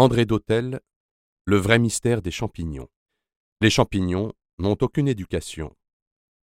André 0.00 0.26
Dautel, 0.26 0.78
Le 1.44 1.56
vrai 1.56 1.80
mystère 1.80 2.22
des 2.22 2.30
champignons. 2.30 2.88
Les 3.60 3.68
champignons 3.68 4.32
n'ont 4.58 4.78
aucune 4.80 5.08
éducation. 5.08 5.76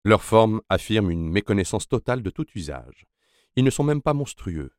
Leur 0.03 0.23
forme 0.23 0.61
affirme 0.67 1.09
une 1.09 1.29
méconnaissance 1.29 1.87
totale 1.87 2.21
de 2.21 2.29
tout 2.29 2.45
usage. 2.55 3.05
Ils 3.55 3.63
ne 3.63 3.69
sont 3.69 3.85
même 3.85 4.01
pas 4.01 4.13
monstrueux. 4.13 4.73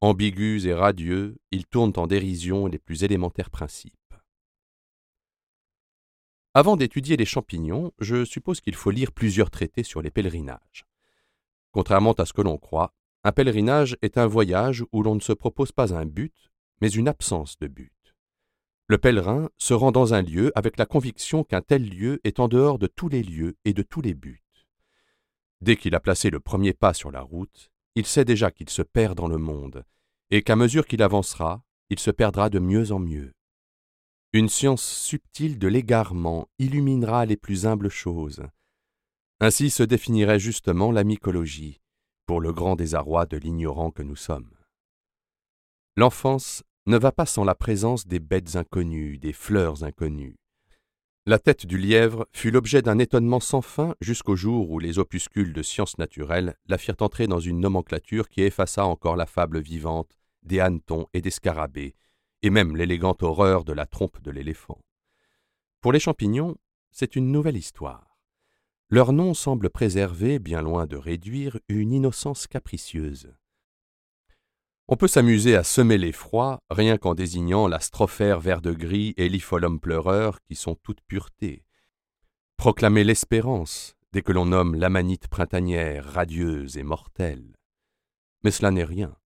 Ambigus 0.00 0.64
et 0.64 0.74
radieux, 0.74 1.36
ils 1.52 1.66
tournent 1.66 1.92
en 1.94 2.08
dérision 2.08 2.66
les 2.66 2.80
plus 2.80 3.04
élémentaires 3.04 3.48
principes. 3.48 3.94
Avant 6.52 6.76
d'étudier 6.76 7.16
les 7.16 7.26
champignons, 7.26 7.92
je 8.00 8.24
suppose 8.24 8.60
qu'il 8.60 8.74
faut 8.74 8.90
lire 8.90 9.12
plusieurs 9.12 9.52
traités 9.52 9.84
sur 9.84 10.02
les 10.02 10.10
pèlerinages. 10.10 10.84
Contrairement 11.70 12.14
à 12.14 12.26
ce 12.26 12.32
que 12.32 12.42
l'on 12.42 12.58
croit, 12.58 12.92
un 13.22 13.30
pèlerinage 13.30 13.96
est 14.02 14.18
un 14.18 14.26
voyage 14.26 14.84
où 14.90 15.04
l'on 15.04 15.14
ne 15.14 15.20
se 15.20 15.32
propose 15.32 15.70
pas 15.70 15.94
un 15.94 16.06
but, 16.06 16.50
mais 16.80 16.90
une 16.90 17.06
absence 17.06 17.56
de 17.60 17.68
but. 17.68 17.95
Le 18.88 18.98
pèlerin 18.98 19.50
se 19.58 19.74
rend 19.74 19.90
dans 19.90 20.14
un 20.14 20.22
lieu 20.22 20.52
avec 20.54 20.76
la 20.76 20.86
conviction 20.86 21.42
qu'un 21.42 21.60
tel 21.60 21.88
lieu 21.88 22.20
est 22.22 22.38
en 22.38 22.46
dehors 22.46 22.78
de 22.78 22.86
tous 22.86 23.08
les 23.08 23.22
lieux 23.22 23.56
et 23.64 23.72
de 23.74 23.82
tous 23.82 24.00
les 24.00 24.14
buts. 24.14 24.44
Dès 25.60 25.76
qu'il 25.76 25.94
a 25.94 26.00
placé 26.00 26.30
le 26.30 26.38
premier 26.38 26.72
pas 26.72 26.94
sur 26.94 27.10
la 27.10 27.20
route, 27.20 27.70
il 27.96 28.06
sait 28.06 28.24
déjà 28.24 28.50
qu'il 28.50 28.70
se 28.70 28.82
perd 28.82 29.16
dans 29.16 29.26
le 29.26 29.38
monde, 29.38 29.84
et 30.30 30.42
qu'à 30.42 30.54
mesure 30.54 30.86
qu'il 30.86 31.02
avancera, 31.02 31.64
il 31.90 31.98
se 31.98 32.10
perdra 32.10 32.48
de 32.48 32.58
mieux 32.58 32.92
en 32.92 33.00
mieux. 33.00 33.32
Une 34.32 34.48
science 34.48 34.84
subtile 34.84 35.58
de 35.58 35.66
l'égarement 35.66 36.48
illuminera 36.58 37.26
les 37.26 37.36
plus 37.36 37.66
humbles 37.66 37.88
choses. 37.88 38.42
Ainsi 39.40 39.70
se 39.70 39.82
définirait 39.82 40.38
justement 40.38 40.92
la 40.92 41.04
mycologie, 41.04 41.80
pour 42.26 42.40
le 42.40 42.52
grand 42.52 42.76
désarroi 42.76 43.26
de 43.26 43.36
l'ignorant 43.36 43.90
que 43.90 44.02
nous 44.02 44.16
sommes. 44.16 44.50
L'enfance 45.96 46.62
ne 46.86 46.96
va 46.96 47.12
pas 47.12 47.26
sans 47.26 47.44
la 47.44 47.54
présence 47.54 48.06
des 48.06 48.20
bêtes 48.20 48.56
inconnues, 48.56 49.18
des 49.18 49.32
fleurs 49.32 49.84
inconnues. 49.84 50.36
La 51.28 51.40
tête 51.40 51.66
du 51.66 51.76
lièvre 51.76 52.28
fut 52.32 52.52
l'objet 52.52 52.82
d'un 52.82 53.00
étonnement 53.00 53.40
sans 53.40 53.60
fin 53.60 53.96
jusqu'au 54.00 54.36
jour 54.36 54.70
où 54.70 54.78
les 54.78 55.00
opuscules 55.00 55.52
de 55.52 55.62
sciences 55.62 55.98
naturelles 55.98 56.54
la 56.66 56.78
firent 56.78 56.94
entrer 57.00 57.26
dans 57.26 57.40
une 57.40 57.58
nomenclature 57.58 58.28
qui 58.28 58.42
effaça 58.42 58.86
encore 58.86 59.16
la 59.16 59.26
fable 59.26 59.58
vivante 59.58 60.16
des 60.44 60.60
hannetons 60.60 61.08
et 61.12 61.20
des 61.20 61.32
scarabées, 61.32 61.96
et 62.42 62.50
même 62.50 62.76
l'élégante 62.76 63.24
horreur 63.24 63.64
de 63.64 63.72
la 63.72 63.86
trompe 63.86 64.22
de 64.22 64.30
l'éléphant. 64.30 64.78
Pour 65.80 65.90
les 65.92 65.98
champignons, 65.98 66.56
c'est 66.92 67.16
une 67.16 67.32
nouvelle 67.32 67.56
histoire. 67.56 68.16
Leur 68.88 69.12
nom 69.12 69.34
semble 69.34 69.68
préserver, 69.68 70.38
bien 70.38 70.62
loin 70.62 70.86
de 70.86 70.96
réduire, 70.96 71.58
une 71.68 71.92
innocence 71.92 72.46
capricieuse. 72.46 73.34
On 74.88 74.96
peut 74.96 75.08
s'amuser 75.08 75.56
à 75.56 75.64
semer 75.64 75.98
l'effroi 75.98 76.60
rien 76.70 76.96
qu'en 76.96 77.16
désignant 77.16 77.66
la 77.66 77.80
strophère 77.80 78.38
vert 78.38 78.62
de 78.62 78.72
gris 78.72 79.14
et 79.16 79.28
l'ipholum 79.28 79.80
pleureur 79.80 80.40
qui 80.42 80.54
sont 80.54 80.76
toute 80.76 81.00
pureté. 81.08 81.64
Proclamer 82.56 83.02
l'espérance 83.02 83.96
dès 84.12 84.22
que 84.22 84.30
l'on 84.30 84.46
nomme 84.46 84.76
l'amanite 84.76 85.26
printanière 85.26 86.04
radieuse 86.04 86.76
et 86.76 86.84
mortelle. 86.84 87.56
Mais 88.44 88.52
cela 88.52 88.70
n'est 88.70 88.84
rien. 88.84 89.16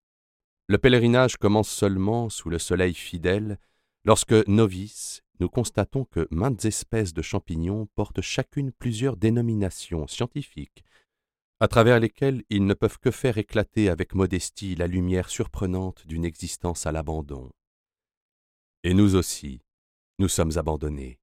Le 0.67 0.79
pèlerinage 0.79 1.37
commence 1.37 1.69
seulement 1.69 2.31
sous 2.31 2.49
le 2.49 2.59
soleil 2.59 2.95
fidèle 2.95 3.59
lorsque, 4.05 4.33
novices, 4.49 5.23
nous 5.41 5.51
constatons 5.51 6.07
que 6.07 6.27
maintes 6.31 6.65
espèces 6.65 7.13
de 7.13 7.21
champignons 7.21 7.87
portent 7.95 8.23
chacune 8.23 8.73
plusieurs 8.73 9.19
dénominations 9.19 10.07
scientifiques, 10.07 10.85
à 11.61 11.69
travers 11.69 12.01
lesquels 12.01 12.43
ils 12.49 12.65
ne 12.65 12.73
peuvent 12.73 12.99
que 12.99 13.11
faire 13.11 13.37
éclater 13.37 13.91
avec 13.91 14.15
modestie 14.15 14.75
la 14.75 14.87
lumière 14.87 15.29
surprenante 15.29 16.07
d'une 16.07 16.25
existence 16.25 16.87
à 16.87 16.93
l'abandon. 16.93 17.51
Et 18.83 18.95
nous 18.95 19.15
aussi, 19.15 19.61
nous 20.19 20.29
sommes 20.29 20.57
abandonnés. 20.57 21.20